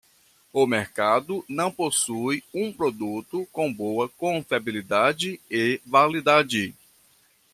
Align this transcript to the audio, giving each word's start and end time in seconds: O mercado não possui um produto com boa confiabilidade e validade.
O 0.51 0.65
mercado 0.65 1.45
não 1.47 1.69
possui 1.71 2.43
um 2.51 2.73
produto 2.73 3.47
com 3.51 3.71
boa 3.71 4.09
confiabilidade 4.09 5.39
e 5.47 5.79
validade. 5.85 6.73